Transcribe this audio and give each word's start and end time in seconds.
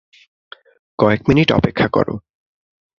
কয়েক 0.99 1.21
মিনিট 1.29 1.49
অপেক্ষা 1.51 1.87
করো। 1.87 2.15